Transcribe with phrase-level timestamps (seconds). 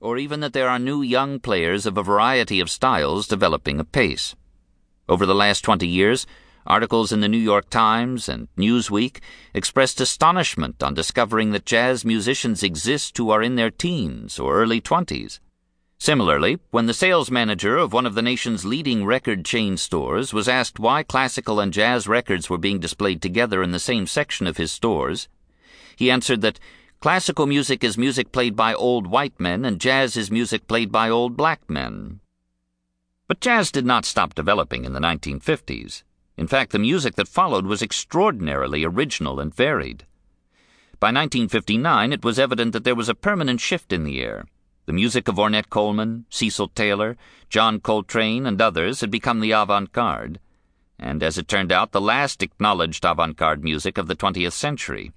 [0.00, 4.34] or even that there are new young players of a variety of styles developing apace.
[5.08, 6.26] Over the last 20 years,
[6.66, 9.20] articles in the New York Times and Newsweek
[9.54, 14.80] expressed astonishment on discovering that jazz musicians exist who are in their teens or early
[14.80, 15.38] 20s.
[15.98, 20.48] Similarly, when the sales manager of one of the nation's leading record chain stores was
[20.48, 24.56] asked why classical and jazz records were being displayed together in the same section of
[24.56, 25.28] his stores,
[25.96, 26.58] he answered that
[27.02, 31.10] classical music is music played by old white men and jazz is music played by
[31.10, 32.20] old black men.
[33.26, 36.04] But jazz did not stop developing in the 1950s.
[36.36, 40.06] In fact, the music that followed was extraordinarily original and varied.
[41.00, 44.44] By 1959, it was evident that there was a permanent shift in the air.
[44.86, 47.16] The music of Ornette Coleman, Cecil Taylor,
[47.50, 50.38] John Coltrane, and others had become the avant garde,
[51.00, 55.10] and as it turned out, the last acknowledged avant garde music of the 20th century.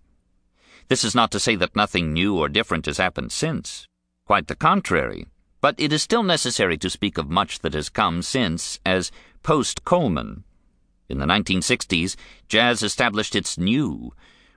[0.88, 3.88] This is not to say that nothing new or different has happened since.
[4.26, 5.26] Quite the contrary.
[5.60, 9.12] But it is still necessary to speak of much that has come since as
[9.42, 10.44] post Coleman.
[11.10, 12.16] In the 1960s,
[12.48, 14.14] jazz established its new,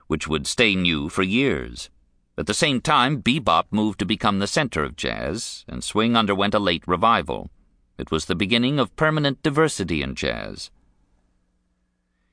[0.07, 1.89] which would stay new for years.
[2.37, 6.53] At the same time, bebop moved to become the center of jazz, and swing underwent
[6.53, 7.49] a late revival.
[7.97, 10.71] It was the beginning of permanent diversity in jazz.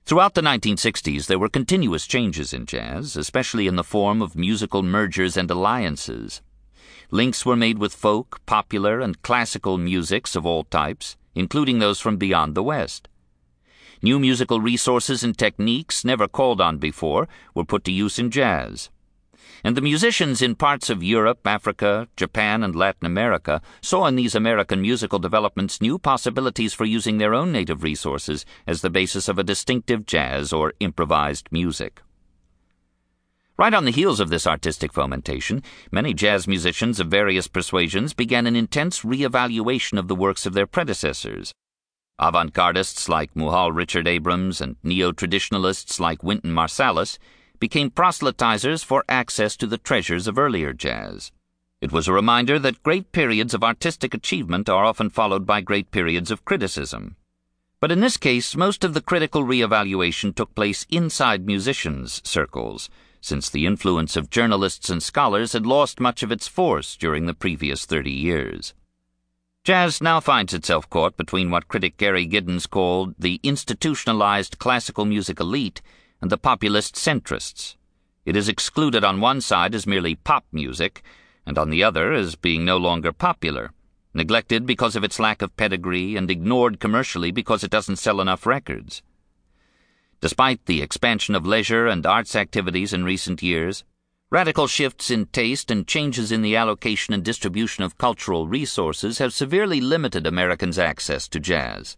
[0.07, 4.85] Throughout the 1960s, there were continuous changes in jazz, especially in the form of musical
[4.85, 6.43] mergers and alliances.
[7.11, 12.19] Links were made with folk, popular, and classical musics of all types, including those from
[12.19, 13.09] beyond the West.
[14.01, 18.91] New musical resources and techniques never called on before were put to use in jazz
[19.67, 24.37] and the musicians in parts of Europe, Africa, Japan, and Latin America saw in these
[24.37, 29.41] American musical developments new possibilities for using their own native resources as the basis of
[29.41, 32.01] a distinctive jazz or improvised music.
[33.59, 38.47] Right on the heels of this artistic fomentation, many jazz musicians of various persuasions began
[38.47, 41.53] an intense re-evaluation of the works of their predecessors.
[42.21, 47.19] Avant-gardists like Muhal Richard Abrams and neo-traditionalists like Wynton Marsalis
[47.59, 51.33] became proselytizers for access to the treasures of earlier jazz.
[51.81, 55.91] It was a reminder that great periods of artistic achievement are often followed by great
[55.91, 57.17] periods of criticism.
[57.81, 62.89] But in this case, most of the critical re-evaluation took place inside musicians' circles,
[63.21, 67.35] since the influence of journalists and scholars had lost much of its force during the
[67.35, 68.73] previous 30 years.
[69.63, 75.41] Jazz now finds itself caught between what critic Gary Giddins called the institutionalized classical music
[75.41, 75.83] elite
[76.21, 77.77] and the populist centrists.
[78.25, 81.03] It is excluded on one side as merely pop music,
[81.47, 83.73] and on the other as being no longer popular,
[84.13, 88.47] neglected because of its lack of pedigree, and ignored commercially because it doesn't sell enough
[88.47, 89.03] records.
[90.21, 93.85] Despite the expansion of leisure and arts activities in recent years,
[94.31, 99.33] radical shifts in taste and changes in the allocation and distribution of cultural resources have
[99.33, 101.97] severely limited Americans' access to jazz.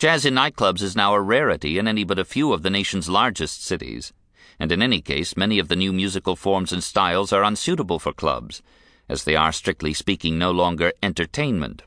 [0.00, 3.10] Jazz in nightclubs is now a rarity in any but a few of the nation's
[3.10, 4.14] largest cities,
[4.58, 8.14] and in any case, many of the new musical forms and styles are unsuitable for
[8.14, 8.62] clubs,
[9.10, 11.82] as they are, strictly speaking, no longer entertainment.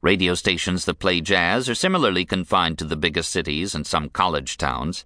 [0.00, 4.56] Radio stations that play jazz are similarly confined to the biggest cities and some college
[4.56, 5.04] towns,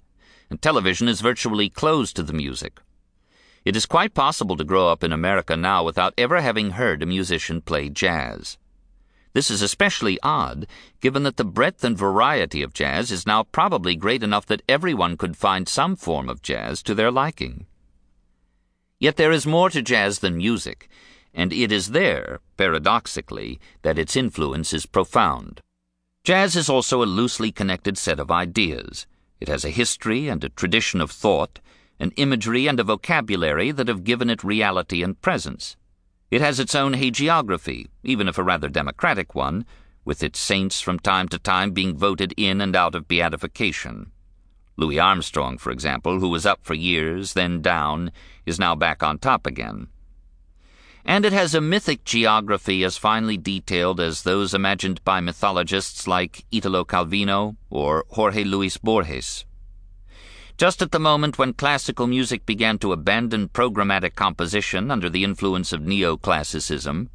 [0.49, 2.81] and television is virtually closed to the music.
[3.67, 7.05] It is quite possible to grow up in America now without ever having heard a
[7.05, 8.57] musician play jazz.
[9.37, 10.67] This is especially odd,
[11.03, 15.19] given that the breadth and variety of jazz is now probably great enough that everyone
[15.19, 17.67] could find some form of jazz to their liking.
[18.99, 20.89] Yet there is more to jazz than music,
[21.35, 25.61] and it is there, paradoxically, that its influence is profound.
[26.25, 29.07] Jazz is also a loosely connected set of ideas.
[29.39, 31.61] It has a history and a tradition of thought,
[32.01, 35.77] an imagery and a vocabulary that have given it reality and presence.
[36.31, 39.65] It has its own hagiography, even if a rather democratic one,
[40.05, 44.11] with its saints from time to time being voted in and out of beatification.
[44.77, 48.13] Louis Armstrong, for example, who was up for years, then down,
[48.45, 49.89] is now back on top again.
[51.05, 56.45] And it has a mythic geography as finely detailed as those imagined by mythologists like
[56.51, 59.45] Italo Calvino or Jorge Luis Borges.
[60.57, 65.71] Just at the moment when classical music began to abandon programmatic composition under the influence
[65.71, 67.09] of neoclassicism,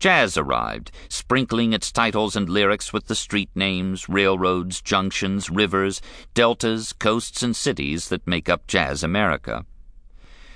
[0.00, 6.02] jazz arrived, sprinkling its titles and lyrics with the street names, railroads, junctions, rivers,
[6.34, 9.64] deltas, coasts, and cities that make up Jazz America.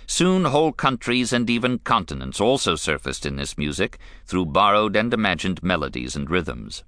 [0.09, 5.62] Soon whole countries and even continents also surfaced in this music through borrowed and imagined
[5.62, 6.82] melodies and rhythms.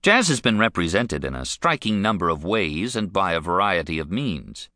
[0.00, 4.12] Jazz has been represented in a striking number of ways and by a variety of
[4.12, 4.68] means.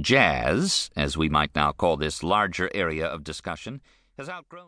[0.00, 3.80] Jazz, as we might now call this larger area of discussion,
[4.16, 4.62] has outgrown.